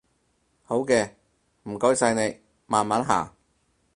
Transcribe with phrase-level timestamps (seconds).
[0.63, 1.07] 好嘅，
[1.65, 3.31] 唔該晒你，慢慢行